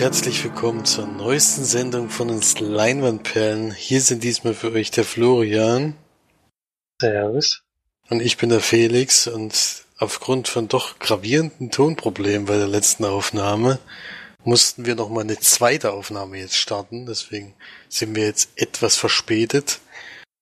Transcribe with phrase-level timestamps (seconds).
[0.00, 3.70] Und herzlich willkommen zur neuesten Sendung von uns Leinwandperlen.
[3.70, 5.94] Hier sind diesmal für euch der Florian.
[6.98, 7.60] Servus.
[8.08, 13.78] Und ich bin der Felix und aufgrund von doch gravierenden Tonproblemen bei der letzten Aufnahme
[14.42, 17.04] mussten wir noch mal eine zweite Aufnahme jetzt starten.
[17.04, 17.52] Deswegen
[17.90, 19.80] sind wir jetzt etwas verspätet.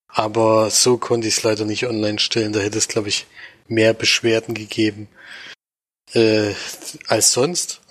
[0.07, 2.53] Aber so konnte ich es leider nicht online stellen.
[2.53, 3.27] Da hätte es, glaube ich,
[3.67, 5.09] mehr Beschwerden gegeben
[6.13, 6.55] äh,
[7.09, 7.81] als sonst.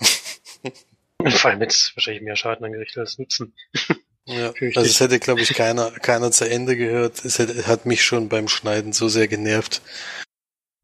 [1.26, 3.54] Vor allem jetzt wahrscheinlich mehr Schaden angerichtet als Nutzen.
[4.30, 7.24] Ja, also es hätte, glaube ich, keiner, keiner zu Ende gehört.
[7.24, 9.80] Es hätte, hat mich schon beim Schneiden so sehr genervt,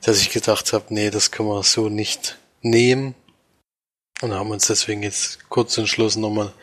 [0.03, 3.15] dass ich gedacht habe, nee, das können wir so nicht nehmen.
[4.23, 6.55] Und haben uns deswegen jetzt kurz entschlossen, nochmal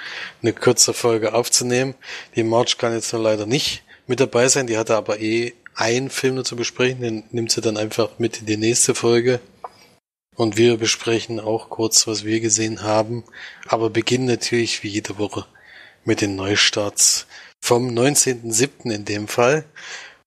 [0.42, 1.94] eine kurze Folge aufzunehmen.
[2.36, 6.10] Die March kann jetzt nur leider nicht mit dabei sein, die hatte aber eh einen
[6.10, 9.40] Film nur zu besprechen, den nimmt sie dann einfach mit in die nächste Folge.
[10.36, 13.24] Und wir besprechen auch kurz, was wir gesehen haben,
[13.68, 15.46] aber beginnen natürlich wie jede Woche
[16.06, 17.28] mit den Neustarts
[17.60, 18.92] vom 19.07.
[18.92, 19.66] in dem Fall.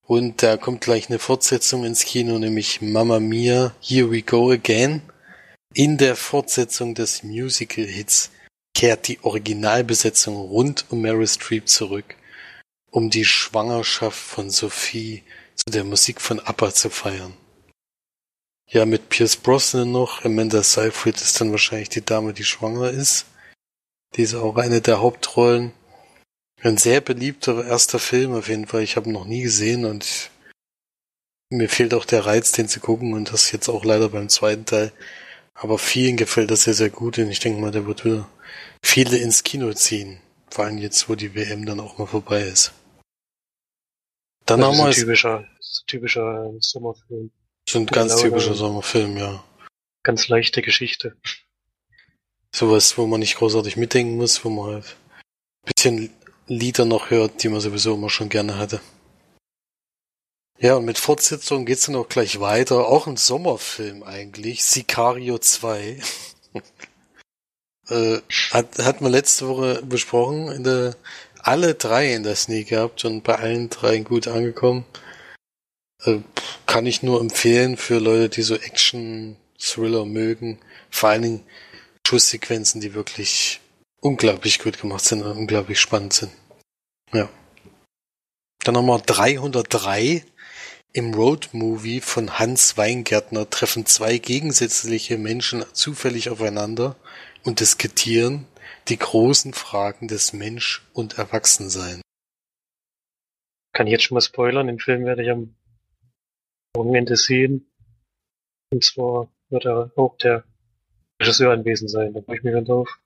[0.07, 5.03] Und da kommt gleich eine Fortsetzung ins Kino, nämlich Mamma Mia, Here We Go Again.
[5.73, 8.31] In der Fortsetzung des Musical-Hits
[8.75, 12.17] kehrt die Originalbesetzung rund um Mary Streep zurück,
[12.91, 15.23] um die Schwangerschaft von Sophie
[15.55, 17.33] zu der Musik von ABBA zu feiern.
[18.71, 20.25] Ja, mit Pierce Brosnan noch.
[20.25, 23.27] Amanda Seyfried ist dann wahrscheinlich die Dame, die schwanger ist.
[24.17, 25.73] Die ist auch eine der Hauptrollen.
[26.63, 28.83] Ein sehr beliebter erster Film auf jeden Fall.
[28.83, 30.31] Ich habe ihn noch nie gesehen und ich,
[31.51, 34.65] mir fehlt auch der Reiz, den zu gucken und das jetzt auch leider beim zweiten
[34.65, 34.93] Teil.
[35.55, 38.29] Aber vielen gefällt das sehr, sehr gut und ich denke mal, der wird wieder
[38.83, 40.21] viele ins Kino ziehen.
[40.51, 42.73] Vor allem jetzt, wo die WM dann auch mal vorbei ist.
[44.47, 45.45] Dann das haben wir ein typischer,
[45.87, 47.31] typischer Sommerfilm.
[47.69, 49.43] So ein ganz genau, typischer Sommerfilm, ja.
[50.03, 51.17] Ganz leichte Geschichte.
[52.55, 54.97] Sowas, wo man nicht großartig mitdenken muss, wo man halt
[55.67, 56.11] ein bisschen
[56.47, 58.81] Lieder noch hört, die man sowieso immer schon gerne hatte.
[60.59, 62.87] Ja, und mit Fortsetzung geht's dann auch gleich weiter.
[62.87, 64.65] Auch ein Sommerfilm eigentlich.
[64.65, 65.99] Sicario 2.
[67.89, 68.19] äh,
[68.53, 70.49] hat, hat man letzte Woche besprochen.
[70.49, 70.97] In der,
[71.39, 74.85] alle drei in der Sneak gehabt und bei allen dreien gut angekommen.
[76.05, 76.21] Äh,
[76.67, 80.59] kann ich nur empfehlen für Leute, die so Action-Thriller mögen.
[80.91, 81.47] Vor allen Dingen
[82.07, 83.61] Schusssequenzen, die wirklich
[84.01, 86.33] unglaublich gut gemacht sind und unglaublich spannend sind.
[87.13, 87.29] Ja.
[88.65, 90.25] Dann wir 303.
[90.93, 96.95] Im Road-Movie von Hans Weingärtner treffen zwei gegensätzliche Menschen zufällig aufeinander
[97.43, 98.47] und diskutieren
[98.89, 102.01] die großen Fragen des Mensch- und Erwachsensein.
[103.73, 105.57] Kann ich jetzt schon mal spoilern, den Film werde ich am
[106.75, 107.71] Wochenende sehen.
[108.73, 110.45] Und zwar wird er auch der
[111.21, 112.13] Regisseur anwesend sein.
[112.13, 112.99] Da freue ich mich ganz drauf.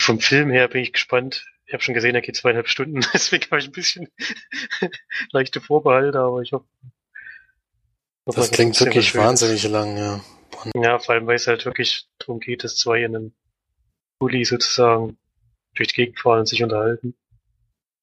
[0.00, 1.44] Vom Film her bin ich gespannt.
[1.66, 4.08] Ich habe schon gesehen, er geht zweieinhalb Stunden, deswegen habe ich ein bisschen
[5.32, 6.66] leichte Vorbehalte, aber ich hoffe.
[8.26, 9.70] Hoffe, das klingt wirklich wahnsinnig ist.
[9.70, 10.24] lang, ja.
[10.74, 13.34] Ja, vor allem, weil es halt wirklich darum geht, dass zwei in einem
[14.18, 15.18] Bulli sozusagen
[15.74, 17.14] durch die Gegend fahren und sich unterhalten.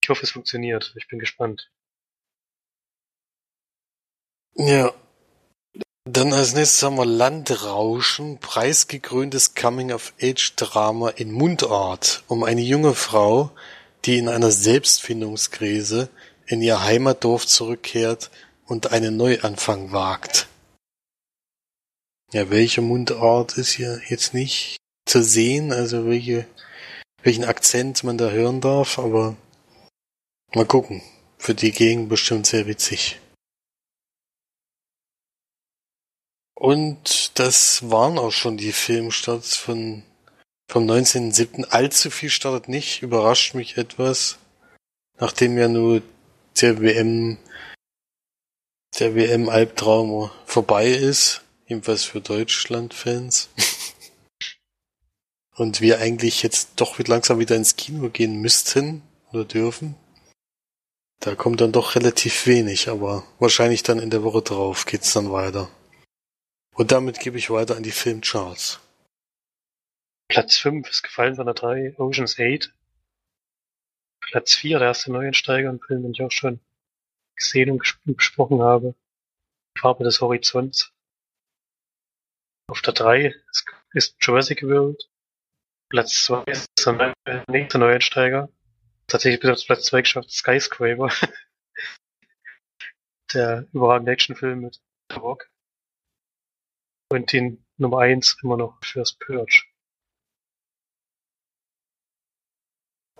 [0.01, 0.93] Ich hoffe, es funktioniert.
[0.97, 1.71] Ich bin gespannt.
[4.55, 4.93] Ja.
[6.05, 13.51] Dann als nächstes haben wir Landrauschen, preisgekröntes Coming-of-Age-Drama in Mundart um eine junge Frau,
[14.05, 16.09] die in einer Selbstfindungskrise
[16.45, 18.31] in ihr Heimatdorf zurückkehrt
[18.65, 20.47] und einen Neuanfang wagt.
[22.33, 26.45] Ja, welche Mundart ist hier jetzt nicht zu sehen, also welche,
[27.23, 29.35] welchen Akzent man da hören darf, aber
[30.53, 31.01] mal gucken.
[31.37, 33.19] Für die Gegend bestimmt sehr witzig.
[36.55, 40.03] Und das waren auch schon die Filmstarts von
[40.67, 41.65] vom 19.07.
[41.65, 44.37] Allzu viel startet nicht, überrascht mich etwas,
[45.19, 46.01] nachdem ja nur
[46.61, 47.37] der WM
[48.99, 53.49] der WM Albtraum vorbei ist, jedenfalls für Deutschland-Fans.
[55.55, 59.01] Und wir eigentlich jetzt doch langsam wieder ins Kino gehen müssten
[59.31, 59.95] oder dürfen.
[61.19, 65.31] Da kommt dann doch relativ wenig, aber wahrscheinlich dann in der Woche drauf geht's dann
[65.31, 65.69] weiter.
[66.73, 68.79] Und damit gebe ich weiter an die Filmcharts.
[70.27, 72.73] Platz 5 ist gefallen von der 3, Ocean's 8.
[74.21, 76.59] Platz 4, der erste Neuensteiger, ein Film, den ich auch schon
[77.35, 78.95] gesehen und besprochen habe.
[79.77, 80.91] Farbe des Horizonts.
[82.67, 83.35] Auf der 3
[83.93, 85.07] ist Jurassic World.
[85.89, 87.13] Platz 2 ist der
[87.47, 88.49] nächste Neuensteiger.
[89.05, 91.09] Tatsächlich bis auf Platz 2 geschafft, Skyscraper.
[93.33, 94.81] der überragende Actionfilm mit
[95.11, 95.52] The Rock
[97.13, 99.63] und den Nummer eins immer noch fürs Purge.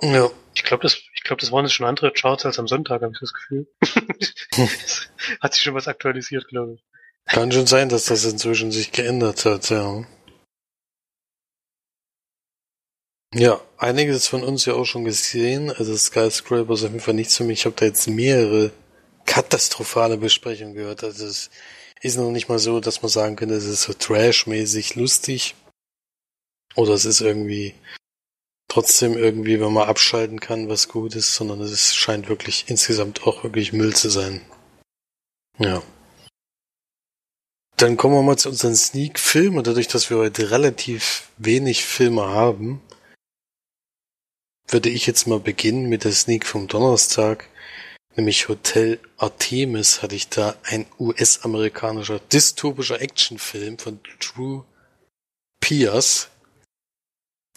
[0.01, 0.29] Ja.
[0.53, 3.13] Ich glaube, das, ich glaube, das waren jetzt schon andere Charts als am Sonntag, habe
[3.13, 3.67] ich das Gefühl.
[5.39, 6.83] hat sich schon was aktualisiert, glaube ich.
[7.25, 10.05] Kann schon sein, dass das inzwischen sich geändert hat, ja.
[13.33, 15.71] Ja, einiges von uns ja auch schon gesehen.
[15.71, 17.61] Also Skyscraper ist auf jeden Fall nichts für mich.
[17.61, 18.71] Ich habe da jetzt mehrere
[19.25, 21.03] katastrophale Besprechungen gehört.
[21.03, 21.49] Also es
[22.03, 25.55] ist noch nicht mal so, dass man sagen könnte, es ist so trashmäßig lustig.
[26.75, 27.73] Oder es ist irgendwie
[28.67, 33.43] trotzdem irgendwie, wenn man abschalten kann, was gut ist, sondern es scheint wirklich insgesamt auch
[33.43, 34.41] wirklich Müll zu sein.
[35.59, 35.81] Ja.
[37.77, 39.63] Dann kommen wir mal zu unseren Sneak-Filmen.
[39.63, 42.81] Dadurch, dass wir heute relativ wenig Filme haben,
[44.67, 47.47] würde ich jetzt mal beginnen mit der Sneak vom Donnerstag.
[48.15, 54.63] Nämlich Hotel Artemis hatte ich da ein US-amerikanischer dystopischer Actionfilm von Drew
[55.59, 56.29] Pierce,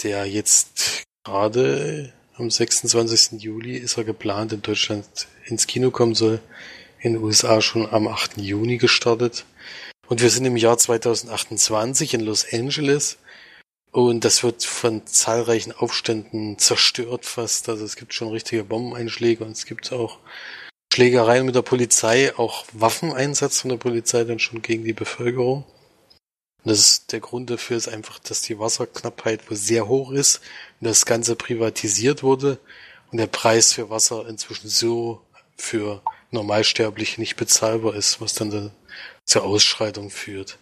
[0.02, 3.42] der jetzt gerade am 26.
[3.42, 6.40] Juli ist er geplant in Deutschland ins Kino kommen soll.
[7.00, 8.38] In den USA schon am 8.
[8.38, 9.44] Juni gestartet.
[10.08, 13.18] Und wir sind im Jahr 2028 in Los Angeles
[13.96, 17.70] und das wird von zahlreichen Aufständen zerstört fast.
[17.70, 20.18] Also es gibt schon richtige Bombeneinschläge und es gibt auch
[20.92, 25.64] Schlägereien mit der Polizei, auch Waffeneinsatz von der Polizei dann schon gegen die Bevölkerung.
[26.62, 30.42] Und das ist der Grund dafür ist einfach, dass die Wasserknappheit wohl sehr hoch ist
[30.78, 32.58] und das Ganze privatisiert wurde
[33.12, 35.22] und der Preis für Wasser inzwischen so
[35.56, 36.02] für
[36.32, 38.72] Normalsterbliche nicht bezahlbar ist, was dann
[39.24, 40.58] zur Ausschreitung führt.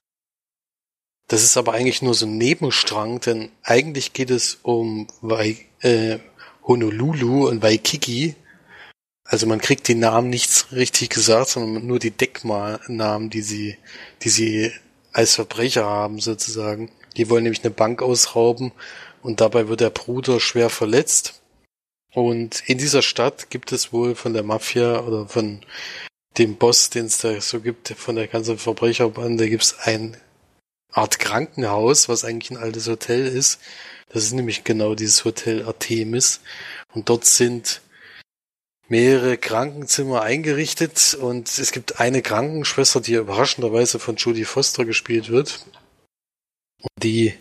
[1.28, 6.18] Das ist aber eigentlich nur so ein Nebenstrang, denn eigentlich geht es um Wai äh,
[6.66, 8.34] Honolulu und Waikiki.
[9.24, 13.78] Also man kriegt die Namen nicht richtig gesagt, sondern nur die Decknamen, die sie,
[14.22, 14.72] die sie
[15.12, 16.90] als Verbrecher haben sozusagen.
[17.16, 18.72] Die wollen nämlich eine Bank ausrauben
[19.22, 21.40] und dabei wird der Bruder schwer verletzt.
[22.12, 25.60] Und in dieser Stadt gibt es wohl von der Mafia oder von
[26.38, 30.16] dem Boss, den es da so gibt, von der ganzen Verbrecherbande, gibt es ein
[30.94, 33.60] Art Krankenhaus, was eigentlich ein altes Hotel ist.
[34.08, 36.40] Das ist nämlich genau dieses Hotel Artemis.
[36.92, 37.82] Und dort sind
[38.88, 45.66] mehrere Krankenzimmer eingerichtet und es gibt eine Krankenschwester, die überraschenderweise von Judy Foster gespielt wird.
[46.80, 47.34] Und die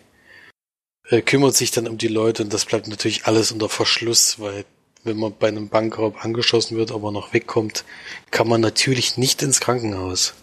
[1.10, 4.66] äh, kümmert sich dann um die Leute und das bleibt natürlich alles unter Verschluss, weil
[5.04, 7.84] wenn man bei einem Bankraub angeschossen wird, aber noch wegkommt,
[8.32, 10.34] kann man natürlich nicht ins Krankenhaus.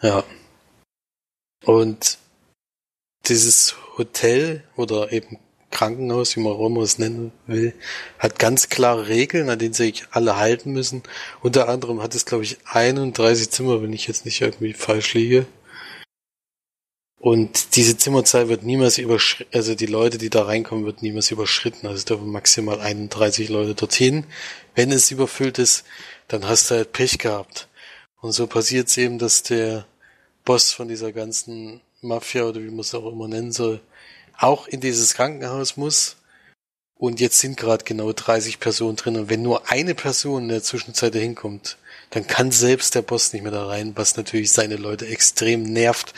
[0.00, 0.24] Ja.
[1.64, 2.18] Und
[3.26, 5.38] dieses Hotel oder eben
[5.70, 7.74] Krankenhaus, wie man auch immer es nennen will,
[8.18, 11.02] hat ganz klare Regeln, an denen sich alle halten müssen.
[11.42, 15.46] Unter anderem hat es, glaube ich, 31 Zimmer, wenn ich jetzt nicht irgendwie falsch liege.
[17.20, 21.86] Und diese Zimmerzahl wird niemals überschritten, also die Leute, die da reinkommen, wird niemals überschritten.
[21.86, 24.24] Also es dürfen maximal 31 Leute dorthin.
[24.74, 25.84] Wenn es überfüllt ist,
[26.28, 27.68] dann hast du halt Pech gehabt.
[28.20, 29.86] Und so passiert es eben, dass der
[30.48, 33.82] Boss von dieser ganzen Mafia oder wie man es auch immer nennen soll,
[34.38, 36.16] auch in dieses Krankenhaus muss.
[36.98, 39.18] Und jetzt sind gerade genau 30 Personen drin.
[39.18, 41.76] Und wenn nur eine Person in der Zwischenzeit da hinkommt,
[42.08, 46.14] dann kann selbst der Boss nicht mehr da rein, was natürlich seine Leute extrem nervt,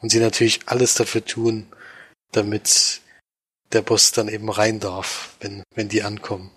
[0.00, 1.66] und sie natürlich alles dafür tun,
[2.32, 3.02] damit
[3.72, 6.50] der Boss dann eben rein darf, wenn, wenn die ankommen.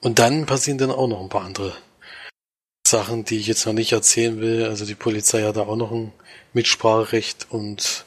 [0.00, 1.76] Und dann passieren dann auch noch ein paar andere
[2.92, 4.64] Sachen, die ich jetzt noch nicht erzählen will.
[4.64, 6.12] Also die Polizei hat da auch noch ein
[6.52, 8.04] Mitspracherecht und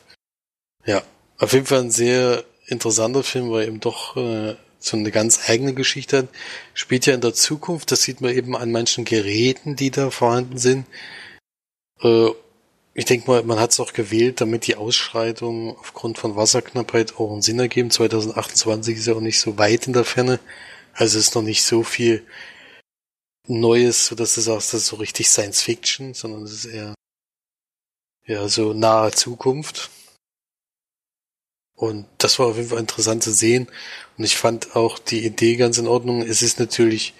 [0.86, 1.01] ja,
[1.39, 5.74] auf jeden Fall ein sehr interessanter Film, weil eben doch äh, so eine ganz eigene
[5.74, 6.27] Geschichte hat.
[6.75, 10.60] Spielt ja in der Zukunft, das sieht man eben an manchen Geräten, die da vorhanden
[10.60, 10.86] sind.
[12.01, 12.30] Äh,
[12.94, 17.32] ich denke mal, man hat es auch gewählt, damit die Ausschreitungen aufgrund von Wasserknappheit auch
[17.32, 17.89] einen Sinn ergeben.
[17.89, 20.39] 2028 ist ja auch nicht so weit in der Ferne.
[20.94, 22.24] Also ist noch nicht so viel
[23.47, 26.95] Neues, so dass du sagst, das ist so richtig Science Fiction, sondern es ist eher
[28.25, 29.89] ja so nahe Zukunft.
[31.75, 33.67] Und das war auf jeden Fall interessant zu sehen.
[34.17, 36.21] Und ich fand auch die Idee ganz in Ordnung.
[36.21, 37.13] Es ist natürlich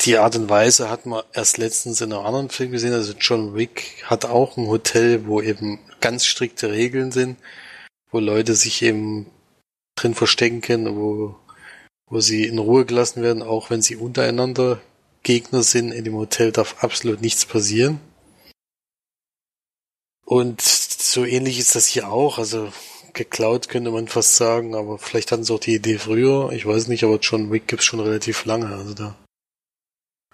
[0.00, 2.92] die Art und Weise hat man erst letztens in einem anderen Film gesehen.
[2.92, 7.38] Also John Wick hat auch ein Hotel, wo eben ganz strikte Regeln sind,
[8.10, 9.30] wo Leute sich eben
[9.94, 11.38] drin verstecken können, wo,
[12.12, 14.82] wo sie in Ruhe gelassen werden, auch wenn sie untereinander
[15.22, 15.92] Gegner sind.
[15.92, 18.00] In dem Hotel darf absolut nichts passieren.
[20.26, 22.36] Und so ähnlich ist das hier auch.
[22.36, 22.70] Also
[23.14, 26.52] geklaut könnte man fast sagen, aber vielleicht hatten sie auch die Idee früher.
[26.52, 28.66] Ich weiß nicht, aber John Wick gibt's schon relativ lange.
[28.66, 29.16] Also da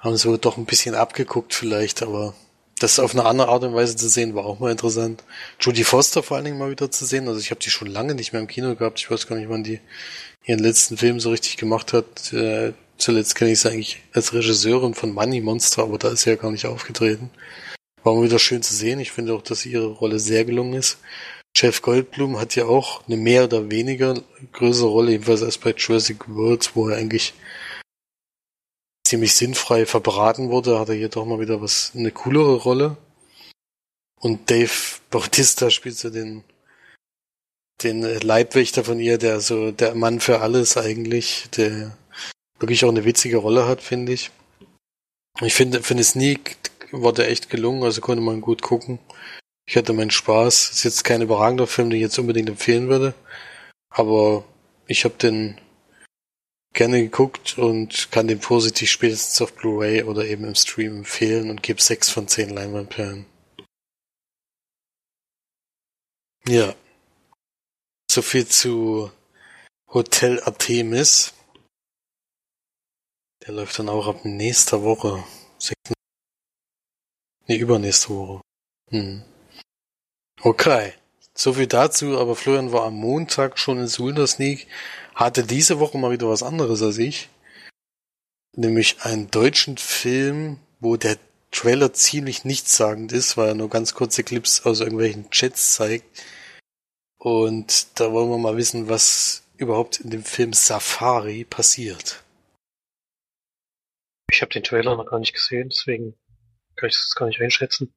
[0.01, 2.35] haben sie doch ein bisschen abgeguckt vielleicht, aber
[2.81, 5.23] das auf eine andere Art und Weise zu sehen, war auch mal interessant.
[5.61, 7.29] Judy Foster vor allen Dingen mal wieder zu sehen.
[7.29, 8.99] Also ich habe die schon lange nicht mehr im Kino gehabt.
[8.99, 9.81] Ich weiß gar nicht, wann die
[10.45, 12.33] ihren letzten Film so richtig gemacht hat.
[12.33, 16.31] Äh, zuletzt kenne ich sie eigentlich als Regisseurin von Money Monster, aber da ist sie
[16.31, 17.31] ja gar nicht aufgetreten.
[18.03, 19.01] War mal wieder schön zu sehen.
[19.01, 20.99] Ich finde auch, dass ihre Rolle sehr gelungen ist.
[21.57, 26.29] Jeff Goldblum hat ja auch eine mehr oder weniger größere Rolle, jedenfalls als bei Jurassic
[26.29, 27.35] World, wo er eigentlich
[29.05, 32.97] ziemlich sinnfrei verbraten wurde, hat er hier doch mal wieder was, eine coolere Rolle.
[34.21, 34.71] Und Dave
[35.11, 36.45] Bautista spielt so den,
[37.83, 41.97] den Leibwächter von ihr, der so der Mann für alles eigentlich, der
[42.59, 44.31] wirklich auch eine witzige Rolle hat, finde ich.
[45.41, 46.57] Ich finde, eine Sneak
[46.91, 48.99] war der echt gelungen, also konnte man gut gucken.
[49.69, 50.71] Ich hatte meinen Spaß.
[50.71, 53.15] Ist jetzt kein überragender Film, den ich jetzt unbedingt empfehlen würde.
[53.91, 54.45] Aber
[54.87, 55.61] ich habe den
[56.73, 61.63] gerne geguckt und kann den positiv spätestens auf Blu-ray oder eben im Stream empfehlen und
[61.63, 63.27] gebe sechs von zehn Leinwandperlen.
[66.47, 66.75] Ja.
[68.11, 69.11] So viel zu
[69.93, 71.35] Hotel Artemis.
[73.47, 75.25] Der läuft dann auch ab nächster Woche.
[77.47, 78.41] Ne, übernächste Woche.
[78.91, 79.23] Hm.
[80.41, 80.93] Okay.
[81.35, 84.67] So viel dazu, aber Florian war am Montag schon in Sulda Sneak,
[85.15, 87.29] hatte diese Woche mal wieder was anderes als ich.
[88.57, 91.17] Nämlich einen deutschen Film, wo der
[91.53, 96.25] Trailer ziemlich nichtssagend ist, weil er nur ganz kurze Clips aus irgendwelchen Chats zeigt.
[97.19, 102.23] Und da wollen wir mal wissen, was überhaupt in dem Film Safari passiert.
[104.31, 106.15] Ich habe den Trailer noch gar nicht gesehen, deswegen
[106.77, 107.93] kann ich das gar nicht einschätzen.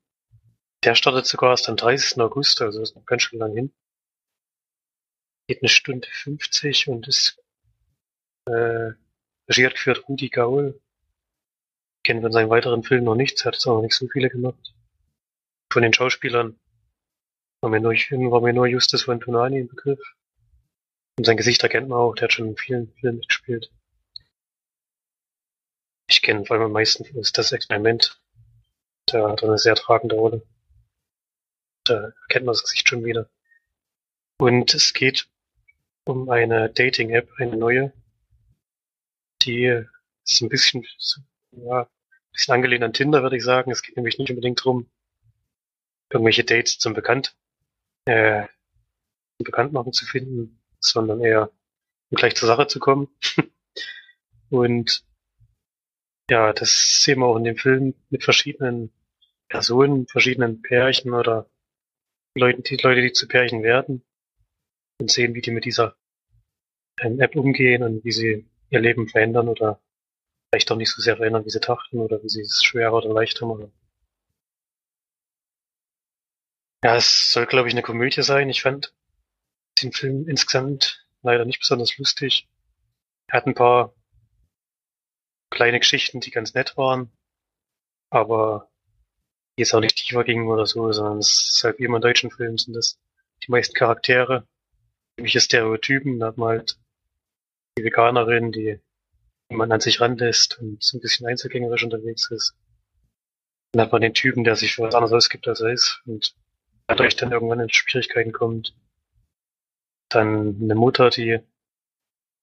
[0.83, 2.19] Der startet sogar erst am 30.
[2.19, 3.73] August, also ist noch ganz schön lang hin.
[5.47, 7.39] Geht eine Stunde 50 und ist
[8.45, 8.93] äh,
[9.47, 10.81] regiert geführt Rudi Gaul.
[12.03, 14.29] Kennen wir in seinen weiteren Filmen noch nichts, hat jetzt auch noch nicht so viele
[14.29, 14.73] gemacht.
[15.71, 16.59] Von den Schauspielern
[17.62, 20.00] war mir nur, war mir nur Justus von Tonani im Begriff.
[21.18, 23.72] Und sein Gesicht erkennt man auch, der hat schon in vielen Filmen mitgespielt.
[26.10, 28.20] Ich kenne vor allem am meisten ist das Experiment.
[29.12, 30.46] Der hat eine sehr tragende Rolle.
[31.86, 33.30] Da erkennt man das Gesicht schon wieder.
[34.39, 35.30] Und es geht
[36.06, 37.94] um eine Dating-App, eine neue,
[39.44, 39.86] die
[40.24, 40.86] ist ein bisschen,
[41.51, 41.88] ja, ein
[42.34, 43.72] bisschen angelehnt an Tinder, würde ich sagen.
[43.72, 44.89] Es geht nämlich nicht unbedingt darum,
[46.10, 47.36] irgendwelche Dates zum Bekannt,
[48.05, 48.48] äh,
[49.38, 51.51] Bekanntmachen zu finden, sondern eher
[52.10, 53.08] um gleich zur Sache zu kommen.
[54.50, 55.05] Und
[56.29, 58.91] ja, das sehen wir auch in dem Film mit verschiedenen
[59.48, 61.50] Personen, verschiedenen Pärchen oder
[62.36, 64.03] Leuten, die Leute, die zu Pärchen werden
[65.00, 65.98] und sehen, wie die mit dieser
[67.01, 69.81] ähm, App umgehen und wie sie ihr Leben verändern oder
[70.50, 73.13] vielleicht auch nicht so sehr verändern, wie sie dachten oder wie sie es schwerer oder
[73.13, 73.74] leichter machen.
[76.83, 78.50] Ja, es soll, glaube ich, eine Komödie sein.
[78.50, 78.93] Ich fand
[79.81, 82.47] den Film insgesamt leider nicht besonders lustig.
[83.27, 83.93] Er hat ein paar
[85.51, 87.11] kleine Geschichten, die ganz nett waren,
[88.09, 88.71] aber
[89.55, 92.01] die jetzt auch nicht tiefer gingen oder so, sondern es ist halt wie immer in
[92.01, 93.00] deutschen Filmen sind das
[93.45, 94.47] die meisten Charaktere,
[95.17, 96.79] irgendwelche Stereotypen, da hat man halt
[97.77, 98.79] die Veganerin, die
[99.50, 102.55] man an sich ranlässt und so ein bisschen einzelgängerisch unterwegs ist.
[103.71, 106.35] Dann hat man den Typen, der sich für was anderes ausgibt, als er ist und
[106.91, 108.75] dadurch dann irgendwann in Schwierigkeiten kommt.
[110.10, 111.36] Dann eine Mutter, die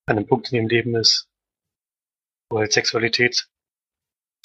[0.06, 1.28] an einem Punkt in ihrem Leben ist,
[2.50, 3.50] wo halt Sexualität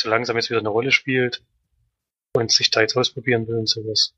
[0.01, 1.45] so langsam jetzt wieder eine Rolle spielt
[2.35, 4.13] und sich da jetzt ausprobieren will und sowas.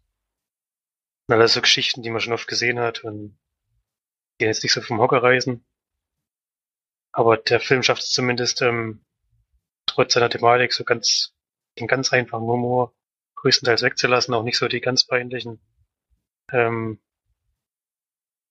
[1.27, 3.37] Und alles so Geschichten, die man schon oft gesehen hat und
[4.39, 5.63] die jetzt nicht so vom Hocker reisen.
[7.11, 9.05] Aber der Film schafft es zumindest, ähm,
[9.85, 11.35] trotz seiner Thematik so ganz,
[11.77, 12.93] den ganz einfachen Humor
[13.35, 15.61] größtenteils wegzulassen, auch nicht so die ganz peinlichen
[16.51, 16.99] ähm,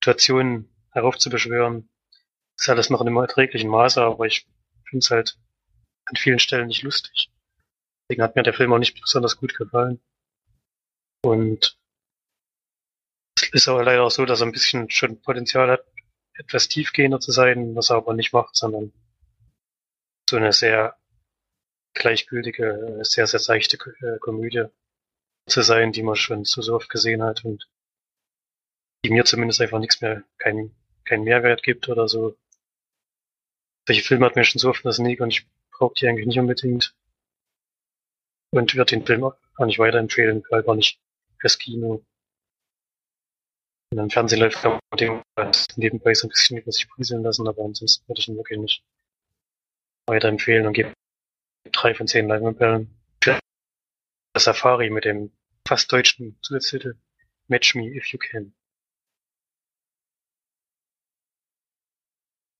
[0.02, 1.88] Situationen heraufzubeschwören.
[2.56, 4.46] Ist alles noch in einem erträglichen Maße, aber ich
[4.88, 5.38] finde es halt
[6.06, 7.30] an vielen Stellen nicht lustig.
[8.02, 10.00] Deswegen hat mir der Film auch nicht besonders gut gefallen.
[11.22, 11.78] Und
[13.36, 15.84] es ist aber leider auch so, dass er ein bisschen schon Potenzial hat,
[16.34, 18.92] etwas tiefgehender zu sein, was er aber nicht macht, sondern
[20.28, 20.96] so eine sehr
[21.94, 24.66] gleichgültige, sehr, sehr seichte äh, Komödie
[25.46, 27.68] zu sein, die man schon so, so oft gesehen hat und
[29.04, 32.36] die mir zumindest einfach nichts mehr, keinen kein Mehrwert gibt oder so.
[33.86, 36.38] Solche Filme hat mir schon so oft das Sneak und ich brauche die eigentlich nicht
[36.38, 36.94] unbedingt.
[38.50, 40.98] Und würde den Film auch nicht weiterempfehlen, weil gar nicht
[41.38, 42.02] fürs Kino.
[43.92, 45.22] Und im Fernsehen läuft man den
[45.76, 48.84] nebenbei so ein bisschen über sich prieseln lassen, aber ansonsten würde ich ihn wirklich nicht
[50.06, 50.94] weiterempfehlen und gebe
[51.70, 52.90] drei von zehn Leinwandperlen.
[54.36, 55.30] Safari mit dem
[55.66, 56.96] fast deutschen Zusatztitel
[57.46, 58.54] Match Me If You Can.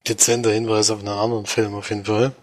[0.06, 2.34] Dezenter Hinweis auf einen anderen Film auf jeden Fall.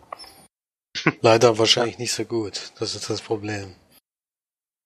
[1.21, 2.71] Leider wahrscheinlich nicht so gut.
[2.79, 3.75] Das ist das Problem.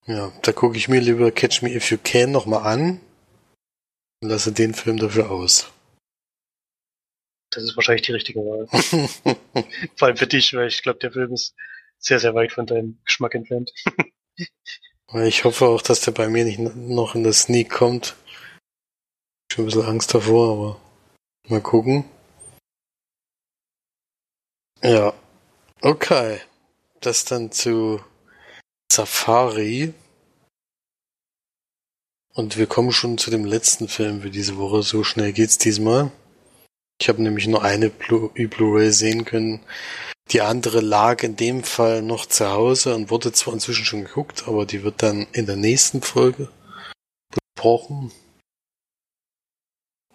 [0.08, 3.02] Ja, da gucke ich mir lieber Catch Me If You Can nochmal an
[4.22, 5.72] und lasse den Film dafür aus.
[7.50, 8.68] Das ist wahrscheinlich die richtige Wahl.
[9.96, 11.56] Vor allem für dich, weil ich glaube, der Film ist
[11.98, 13.74] sehr, sehr weit von deinem Geschmack entfernt.
[15.14, 18.16] ich hoffe auch, dass der bei mir nicht noch in das Sneak kommt.
[19.50, 20.82] Ich habe ein bisschen Angst davor, aber
[21.50, 22.04] mal gucken.
[24.86, 25.14] Ja.
[25.82, 26.42] Okay.
[27.02, 28.02] Das dann zu
[28.92, 29.94] Safari.
[32.36, 34.84] Und wir kommen schon zu dem letzten Film für diese Woche.
[34.84, 36.12] So schnell geht's diesmal.
[37.02, 39.62] Ich habe nämlich nur eine Blu-ray sehen können.
[40.32, 44.48] Die andere lag in dem Fall noch zu Hause und wurde zwar inzwischen schon geguckt,
[44.48, 46.50] aber die wird dann in der nächsten Folge
[47.56, 48.12] besprochen.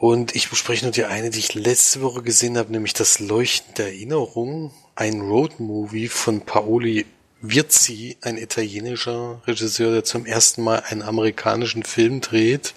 [0.00, 3.74] Und ich bespreche nur die eine, die ich letzte Woche gesehen habe, nämlich das Leuchten
[3.74, 7.04] der Erinnerung, ein Roadmovie von Paoli
[7.42, 12.72] Virzi, ein italienischer Regisseur, der zum ersten Mal einen amerikanischen Film dreht.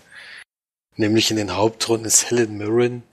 [0.98, 3.04] Nämlich in den Hauptrollen ist Helen Mirren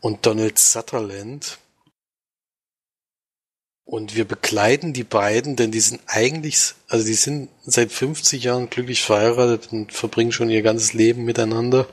[0.00, 1.58] und Donald Sutherland.
[3.84, 8.70] Und wir begleiten die beiden, denn die sind eigentlich, also die sind seit 50 Jahren
[8.70, 11.88] glücklich verheiratet und verbringen schon ihr ganzes Leben miteinander.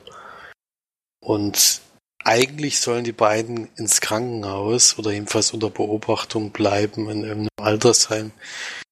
[1.26, 1.82] Und
[2.24, 8.32] eigentlich sollen die beiden ins Krankenhaus oder jedenfalls unter Beobachtung bleiben in irgendeinem Altersheim.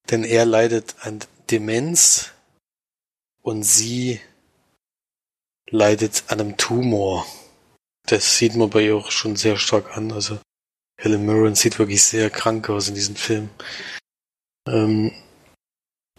[0.09, 1.19] Denn er leidet an
[1.51, 2.31] Demenz
[3.43, 4.19] und sie
[5.69, 7.23] leidet an einem Tumor.
[8.07, 10.11] Das sieht man bei ihr auch schon sehr stark an.
[10.11, 10.39] Also
[10.99, 13.51] Helen Mirren sieht wirklich sehr krank aus in diesem Film.
[14.67, 15.11] Ähm,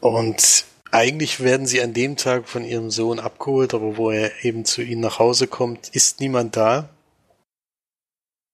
[0.01, 4.65] und eigentlich werden sie an dem Tag von ihrem Sohn abgeholt, aber wo er eben
[4.65, 6.89] zu ihnen nach Hause kommt, ist niemand da.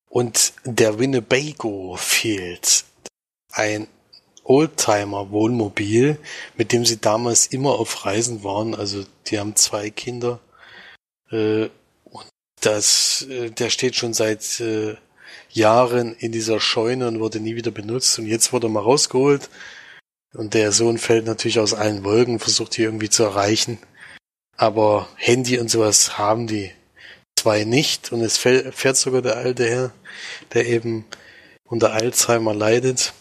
[0.09, 2.87] Und der Winnebago fehlt.
[3.53, 3.89] Ein
[4.45, 6.17] Oldtimer-Wohnmobil,
[6.57, 8.75] mit dem sie damals immer auf Reisen waren.
[8.75, 10.41] Also die haben zwei Kinder.
[11.31, 11.69] Äh,
[12.05, 12.27] und
[12.63, 14.97] das, äh, der steht schon seit äh,
[15.51, 18.19] Jahren in dieser Scheune und wurde nie wieder benutzt.
[18.19, 19.51] Und jetzt wurde er mal rausgeholt
[20.35, 23.79] und der Sohn fällt natürlich aus allen Wolken, versucht die irgendwie zu erreichen.
[24.57, 26.73] Aber Handy und sowas haben die
[27.37, 28.13] zwei nicht.
[28.13, 29.93] Und es fährt sogar der alte Herr,
[30.53, 31.05] der eben
[31.65, 33.13] unter Alzheimer leidet.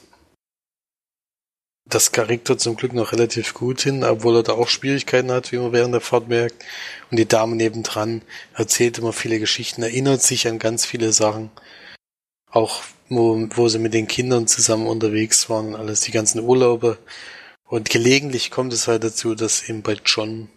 [1.86, 5.52] Das kriegt er zum Glück noch relativ gut hin, obwohl er da auch Schwierigkeiten hat,
[5.52, 6.64] wie man während der Fahrt merkt.
[7.10, 8.22] Und die Dame nebendran
[8.54, 11.50] erzählt immer viele Geschichten, erinnert sich an ganz viele Sachen.
[12.52, 16.98] Auch wo, wo sie mit den Kindern zusammen unterwegs waren alles, die ganzen Urlaube.
[17.66, 20.50] Und gelegentlich kommt es halt dazu, dass eben bei John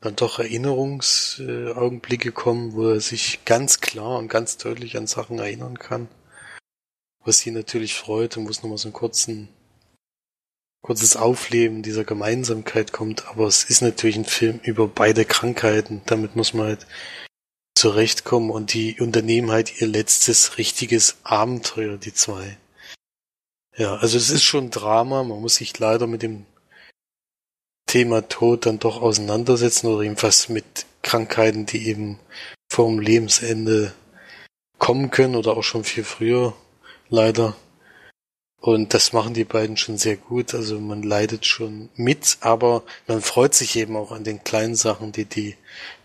[0.00, 5.78] dann doch Erinnerungsaugenblicke kommen, wo er sich ganz klar und ganz deutlich an Sachen erinnern
[5.78, 6.08] kann.
[7.22, 9.50] Was sie natürlich freut und wo es nochmal so einen kurzen,
[10.80, 13.26] kurzes Aufleben dieser Gemeinsamkeit kommt.
[13.26, 16.00] Aber es ist natürlich ein Film über beide Krankheiten.
[16.06, 16.86] Damit muss man halt
[17.80, 22.58] zurechtkommen und die unternehmen halt ihr letztes richtiges Abenteuer, die zwei.
[23.74, 26.44] Ja, also es ist schon Drama, man muss sich leider mit dem
[27.86, 32.18] Thema Tod dann doch auseinandersetzen oder jedenfalls mit Krankheiten, die eben
[32.70, 33.94] vorm Lebensende
[34.78, 36.52] kommen können oder auch schon viel früher,
[37.08, 37.56] leider.
[38.60, 40.54] Und das machen die beiden schon sehr gut.
[40.54, 45.12] Also man leidet schon mit, aber man freut sich eben auch an den kleinen Sachen,
[45.12, 45.56] die die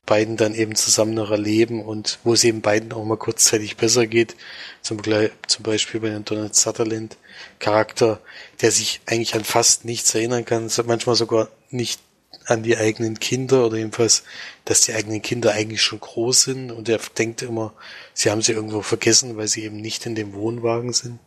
[0.06, 4.08] beiden dann eben zusammen noch erleben und wo es eben beiden auch mal kurzzeitig besser
[4.08, 4.36] geht.
[4.82, 7.18] Zum, zum Beispiel bei dem Donald Sutherland
[7.60, 8.22] Charakter,
[8.62, 12.00] der sich eigentlich an fast nichts erinnern kann, manchmal sogar nicht
[12.46, 14.24] an die eigenen Kinder oder jedenfalls,
[14.66, 17.74] dass die eigenen Kinder eigentlich schon groß sind und er denkt immer,
[18.14, 21.20] sie haben sie irgendwo vergessen, weil sie eben nicht in dem Wohnwagen sind.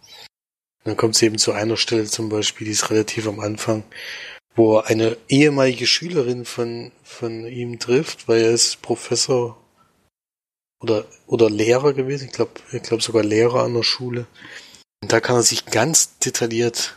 [0.84, 3.84] Dann kommt es eben zu einer Stelle zum Beispiel, die ist relativ am Anfang,
[4.54, 9.56] wo er eine ehemalige Schülerin von, von ihm trifft, weil er ist Professor
[10.80, 14.26] oder, oder Lehrer gewesen, ich glaube ich glaub sogar Lehrer an der Schule.
[15.02, 16.96] Und da kann er sich ganz detailliert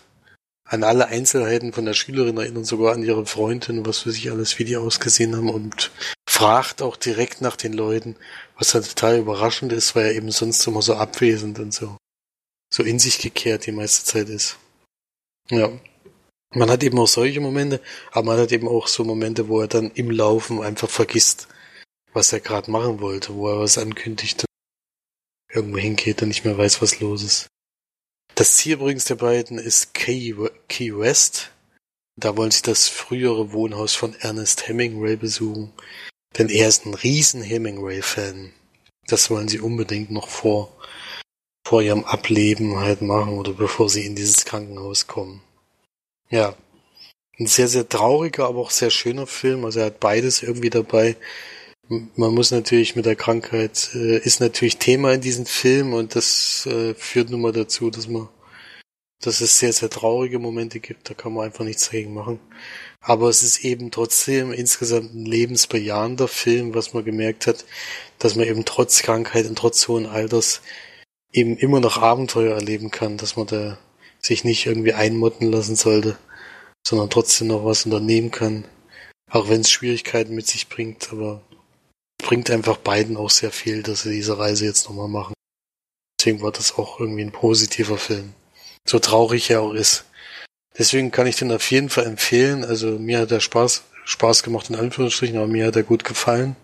[0.65, 4.58] an alle Einzelheiten von der Schülerin erinnern, sogar an ihre Freundin, was für sich alles,
[4.58, 5.91] wie die ausgesehen haben und
[6.28, 8.15] fragt auch direkt nach den Leuten,
[8.58, 11.98] was halt total überraschend ist, weil er eben sonst immer so abwesend und so,
[12.74, 14.58] so in sich gekehrt die meiste Zeit ist.
[15.50, 15.72] Ja.
[16.54, 17.82] Man hat eben auch solche Momente,
[18.12, 21.48] aber man hat eben auch so Momente, wo er dann im Laufen einfach vergisst,
[22.14, 24.46] was er gerade machen wollte, wo er was ankündigt
[25.54, 27.48] irgendwo hingeht und nicht mehr weiß, was los ist.
[28.36, 30.34] Das Ziel übrigens der beiden ist Key,
[30.68, 31.52] Key West.
[32.18, 35.74] Da wollen sie das frühere Wohnhaus von Ernest Hemingway besuchen.
[36.38, 38.54] Denn er ist ein riesen Hemingway-Fan.
[39.08, 40.72] Das wollen sie unbedingt noch vor,
[41.63, 45.41] vor ihrem Ableben halt machen oder bevor sie in dieses Krankenhaus kommen.
[46.30, 46.56] Ja.
[47.39, 49.65] Ein sehr, sehr trauriger, aber auch sehr schöner Film.
[49.65, 51.15] Also er hat beides irgendwie dabei.
[51.88, 56.65] Man muss natürlich mit der Krankheit, äh, ist natürlich Thema in diesem Film und das
[56.65, 58.30] äh, führt nun mal dazu, dass man,
[59.21, 61.10] dass es sehr, sehr traurige Momente gibt.
[61.10, 62.39] Da kann man einfach nichts dagegen machen.
[63.02, 67.65] Aber es ist eben trotzdem insgesamt ein lebensbejahender Film, was man gemerkt hat,
[68.19, 70.62] dass man eben trotz Krankheit und trotz hohen Alters
[71.32, 73.78] eben immer noch Abenteuer erleben kann, dass man da
[74.20, 76.17] sich nicht irgendwie einmotten lassen sollte,
[76.86, 78.65] sondern trotzdem noch was unternehmen kann.
[79.30, 81.41] Auch wenn es Schwierigkeiten mit sich bringt, aber
[82.17, 85.34] bringt einfach beiden auch sehr viel, dass sie diese Reise jetzt nochmal machen.
[86.20, 88.34] Deswegen war das auch irgendwie ein positiver Film.
[88.88, 90.06] So traurig er auch ist.
[90.78, 92.63] Deswegen kann ich den auf jeden Fall empfehlen.
[92.63, 96.56] Also mir hat er Spaß, Spaß gemacht in Anführungsstrichen, aber mir hat er gut gefallen.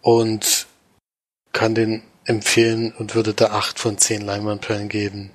[0.00, 0.66] Und
[1.52, 5.30] kann den empfehlen und würde da acht von zehn Leinwandperlen geben.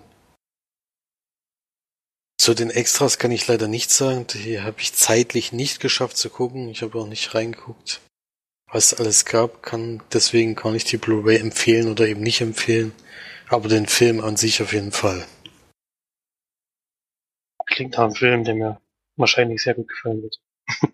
[2.37, 4.27] Zu den Extras kann ich leider nichts sagen.
[4.27, 6.67] Die habe ich zeitlich nicht geschafft zu gucken.
[6.69, 8.01] Ich habe auch nicht reingeguckt,
[8.69, 9.63] was es alles gab.
[9.63, 12.91] Kann deswegen gar nicht die Blu-ray empfehlen oder eben nicht empfehlen.
[13.47, 15.25] Aber den Film an sich auf jeden Fall.
[17.65, 18.81] Klingt nach einem Film, der mir
[19.15, 20.41] wahrscheinlich sehr gut gefallen wird.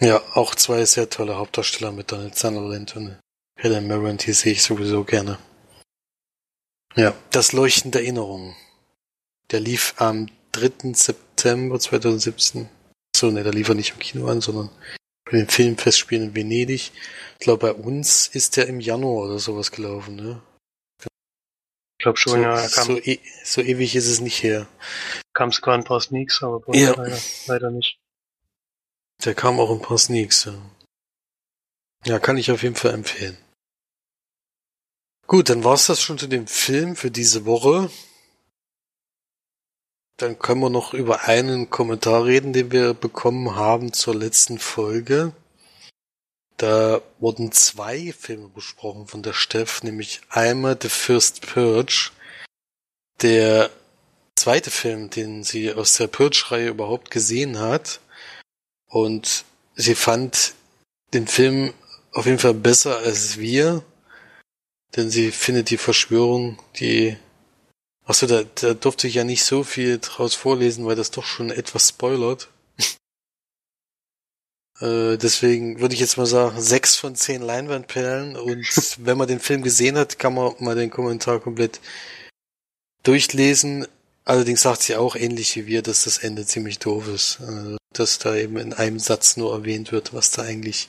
[0.00, 3.18] ja, auch zwei sehr tolle Hauptdarsteller mit Donald Sutherland und
[3.62, 5.38] Helen Mirren, die sehe ich sowieso gerne.
[6.96, 8.56] Ja, das Leuchten der Erinnerungen.
[9.52, 10.94] Der lief am 3.
[10.94, 12.68] September 2017.
[13.14, 14.68] So, ne, der lief er nicht im Kino an, sondern
[15.24, 16.90] bei den Filmfestspielen in Venedig.
[17.38, 20.42] Ich glaube, bei uns ist der im Januar oder sowas gelaufen, ne?
[21.00, 22.66] Ich glaube schon, so, ja.
[22.66, 24.66] Kam, so, e so, ewig ist es nicht her.
[25.34, 26.94] Kam sogar ein paar Sneaks, aber bei ja.
[26.96, 27.96] leider, leider nicht.
[29.24, 30.54] Der kam auch ein paar Sneaks, ja.
[32.04, 33.38] Ja, kann ich auf jeden Fall empfehlen.
[35.32, 37.90] Gut, dann war's das schon zu dem Film für diese Woche.
[40.18, 45.32] Dann können wir noch über einen Kommentar reden, den wir bekommen haben zur letzten Folge.
[46.58, 52.10] Da wurden zwei Filme besprochen von der Steff, nämlich einmal The First Purge,
[53.22, 53.70] der
[54.36, 58.00] zweite Film, den sie aus der Purge-Reihe überhaupt gesehen hat.
[58.86, 60.52] Und sie fand
[61.14, 61.72] den Film
[62.12, 63.82] auf jeden Fall besser als wir,
[64.96, 67.16] denn sie findet die Verschwörung, die
[68.04, 71.50] Achso, da, da durfte ich ja nicht so viel draus vorlesen, weil das doch schon
[71.50, 72.48] etwas spoilert.
[74.80, 78.34] Äh, deswegen würde ich jetzt mal sagen, sechs von zehn Leinwandperlen.
[78.36, 78.66] Und
[78.98, 81.78] wenn man den Film gesehen hat, kann man mal den Kommentar komplett
[83.04, 83.86] durchlesen.
[84.24, 87.38] Allerdings sagt sie auch ähnlich wie wir, dass das Ende ziemlich doof ist.
[87.46, 90.88] Also, dass da eben in einem Satz nur erwähnt wird, was da eigentlich,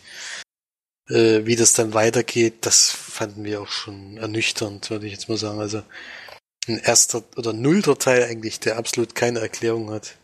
[1.10, 5.38] äh, wie das dann weitergeht, das fanden wir auch schon ernüchternd, würde ich jetzt mal
[5.38, 5.60] sagen.
[5.60, 5.84] Also
[6.68, 10.16] ein erster oder nullter Teil eigentlich, der absolut keine Erklärung hat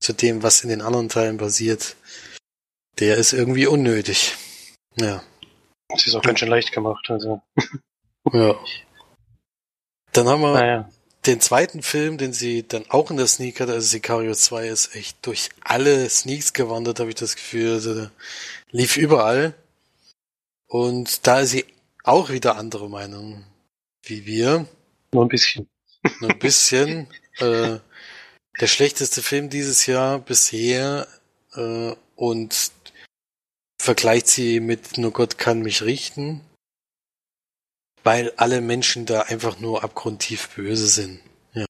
[0.00, 1.96] zu dem, was in den anderen Teilen passiert.
[2.98, 4.34] Der ist irgendwie unnötig.
[4.96, 5.22] Ja.
[5.88, 7.42] Das ist auch ganz schön leicht gemacht, also.
[8.32, 8.54] ja.
[10.12, 10.90] Dann haben wir Naja.
[11.26, 14.94] den zweiten Film, den sie dann auch in der Sneak hatte, also Sicario 2 ist
[14.94, 17.72] echt durch alle Sneaks gewandert, habe ich das Gefühl.
[17.72, 18.10] Also der
[18.70, 19.54] lief überall.
[20.74, 21.66] Und da ist sie
[22.02, 23.44] auch wieder andere Meinung
[24.02, 24.66] wie wir.
[25.12, 25.68] Nur ein bisschen.
[26.18, 27.06] Nur ein bisschen.
[27.38, 27.78] äh,
[28.60, 31.06] der schlechteste Film dieses Jahr bisher
[31.54, 32.72] äh, und
[33.80, 36.40] vergleicht sie mit Nur Gott kann mich richten,
[38.02, 41.20] weil alle Menschen da einfach nur abgrundtief böse sind.
[41.52, 41.66] Ja.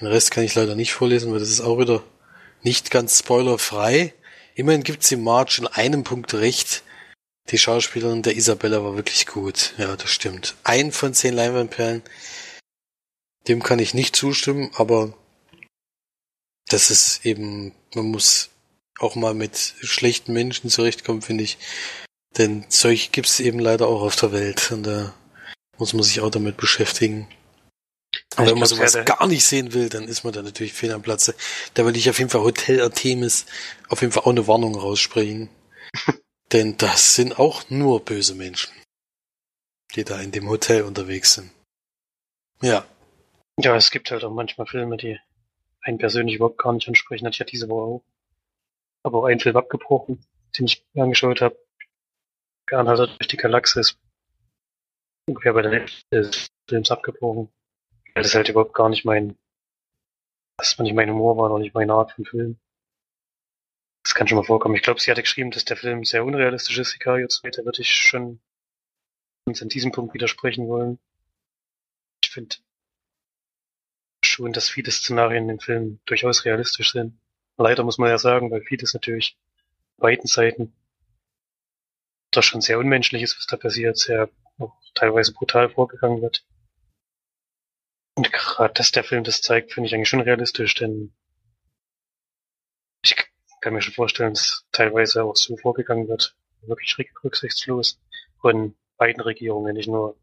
[0.00, 2.02] Den Rest kann ich leider nicht vorlesen, weil das ist auch wieder
[2.62, 4.12] nicht ganz spoilerfrei.
[4.56, 6.82] Immerhin gibt sie Marge in einem Punkt recht.
[7.50, 9.74] Die Schauspielerin der Isabella war wirklich gut.
[9.76, 10.54] Ja, das stimmt.
[10.64, 12.02] Ein von zehn Leinwandperlen.
[13.48, 15.16] Dem kann ich nicht zustimmen, aber
[16.68, 18.50] das ist eben, man muss
[19.00, 21.58] auch mal mit schlechten Menschen zurechtkommen, finde ich.
[22.38, 25.12] Denn solche gibt es eben leider auch auf der Welt und da
[25.76, 27.26] muss man sich auch damit beschäftigen.
[28.36, 30.92] Aber wenn man sowas der- gar nicht sehen will, dann ist man da natürlich fehl
[30.92, 31.34] am Platze.
[31.74, 33.46] Da würde ich auf jeden Fall Hotel Artemis
[33.88, 35.48] auf jeden Fall auch eine Warnung raussprechen.
[36.52, 38.72] Denn das sind auch nur böse Menschen,
[39.94, 41.50] die da in dem Hotel unterwegs sind.
[42.60, 42.84] Ja,
[43.58, 45.18] Ja, es gibt halt auch manchmal Filme, die
[45.82, 47.26] einen persönlich überhaupt gar nicht ansprechen.
[47.26, 48.04] Ich ja diese Woche auch.
[49.02, 50.24] Aber auch einen Film abgebrochen,
[50.58, 51.58] den ich mir angeschaut habe.
[52.70, 53.98] Anhalter durch die Galaxis.
[55.26, 57.52] Ungefähr bei der Hälfte des Films abgebrochen.
[58.14, 59.36] Weil das halt überhaupt gar nicht mein
[60.56, 62.58] dass man nicht mein Humor war oder nicht meine Art von Film.
[64.04, 64.74] Das kann schon mal vorkommen.
[64.74, 67.50] Ich glaube, sie hatte geschrieben, dass der Film sehr unrealistisch ist, Sicario 2.
[67.50, 68.40] Da würde ich schon
[69.44, 70.98] uns an diesem Punkt widersprechen wollen.
[72.22, 72.56] Ich finde
[74.24, 77.18] schon, dass viele Szenarien in dem Film durchaus realistisch sind.
[77.56, 79.38] Leider muss man ja sagen, weil vieles natürlich
[79.98, 80.72] beiden Seiten
[82.30, 84.30] doch schon sehr unmenschlich ist, was da passiert, sehr
[84.94, 86.44] teilweise brutal vorgegangen wird.
[88.14, 91.14] Und gerade, dass der Film das zeigt, finde ich eigentlich schon realistisch, denn
[93.62, 97.98] kann mir schon vorstellen, dass teilweise auch so vorgegangen wird, wirklich rücksichtslos
[98.40, 100.16] von beiden Regierungen, nicht nur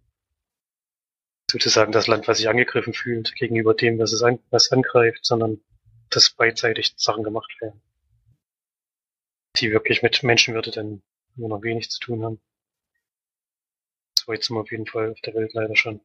[1.50, 5.60] sozusagen das Land, was sich angegriffen fühlt gegenüber dem, was es an, was angreift, sondern
[6.10, 7.82] dass beidseitig Sachen gemacht werden,
[9.58, 11.02] die wirklich mit Menschenwürde dann
[11.36, 12.42] nur noch wenig zu tun haben.
[14.28, 16.02] Weit sind wir auf jeden Fall auf der Welt leider schon.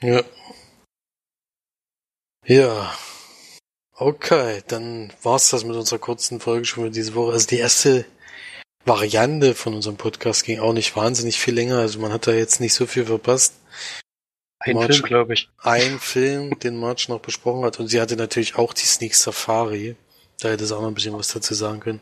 [0.00, 0.22] Ja.
[2.48, 2.94] Ja.
[3.94, 7.32] Okay, dann war's das mit unserer kurzen Folge schon für diese Woche.
[7.32, 8.06] Also die erste
[8.86, 11.78] Variante von unserem Podcast ging auch nicht wahnsinnig viel länger.
[11.78, 13.54] Also man hat da jetzt nicht so viel verpasst.
[14.60, 15.50] Ein March, Film, glaube ich.
[15.58, 17.78] Ein Film, den March noch besprochen hat.
[17.80, 19.96] Und sie hatte natürlich auch die Sneak Safari.
[20.40, 22.00] Da hätte es auch noch ein bisschen was dazu sagen können.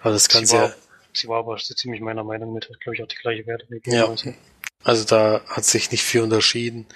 [0.00, 0.74] Aber das Ganze sie war,
[1.12, 3.66] sie war aber so ziemlich meiner Meinung mit, glaube ich, auch die gleiche Werte.
[3.86, 4.14] Ja.
[4.84, 6.86] Also da hat sich nicht viel unterschieden.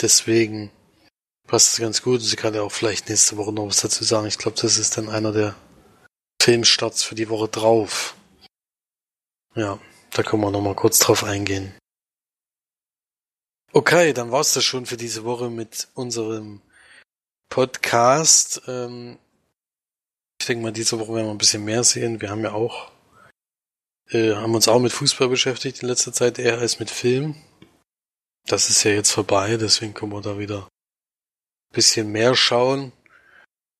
[0.00, 0.70] Deswegen
[1.50, 2.22] passt es ganz gut.
[2.22, 4.28] Sie kann ja auch vielleicht nächste Woche noch was dazu sagen.
[4.28, 5.56] Ich glaube, das ist dann einer der
[6.40, 8.14] Filmstarts für die Woche drauf.
[9.56, 9.80] Ja,
[10.12, 11.74] da können wir noch mal kurz drauf eingehen.
[13.72, 16.62] Okay, dann war's das schon für diese Woche mit unserem
[17.48, 18.62] Podcast.
[18.68, 19.18] Ähm,
[20.40, 22.20] ich denke mal, diese Woche werden wir ein bisschen mehr sehen.
[22.20, 22.92] Wir haben ja auch,
[24.10, 27.34] äh, haben uns auch mit Fußball beschäftigt in letzter Zeit, eher als mit Film.
[28.46, 30.68] Das ist ja jetzt vorbei, deswegen können wir da wieder
[31.72, 32.92] bisschen mehr schauen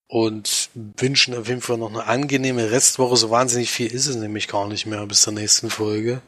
[0.09, 3.17] und wünschen auf jeden Fall noch eine angenehme Restwoche.
[3.17, 6.21] So wahnsinnig viel ist es nämlich gar nicht mehr bis zur nächsten Folge.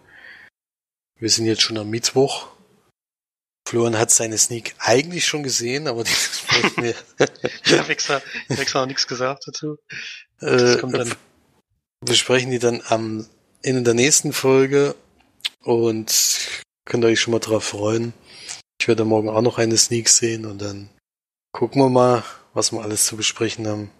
[1.18, 2.48] Wir sind jetzt schon am Mittwoch.
[3.68, 6.10] Florian hat seine Sneak eigentlich schon gesehen, aber die
[6.80, 6.94] mir.
[7.64, 9.78] ich habe extra, hab extra noch nichts gesagt dazu.
[10.40, 10.82] Äh,
[12.04, 13.26] wir sprechen die dann am
[13.62, 14.96] in der nächsten Folge
[15.62, 16.38] und
[16.84, 18.12] könnt euch schon mal drauf freuen.
[18.80, 20.90] Ich werde morgen auch noch eine Sneak sehen und dann
[21.52, 23.90] gucken wir mal, was wir alles zu besprechen haben.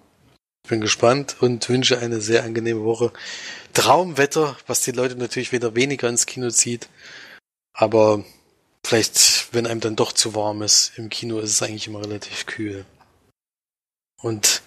[0.65, 3.12] Ich bin gespannt und wünsche eine sehr angenehme Woche.
[3.73, 6.88] Traumwetter, was die Leute natürlich wieder weniger ins Kino zieht.
[7.75, 8.25] Aber
[8.85, 12.47] vielleicht, wenn einem dann doch zu warm ist, im Kino ist es eigentlich immer relativ
[12.47, 12.85] kühl.
[14.21, 14.62] Und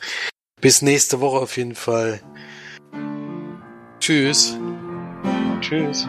[0.60, 2.22] bis nächste Woche auf jeden Fall.
[4.00, 4.58] Tschüss.
[5.62, 6.08] Tschüss.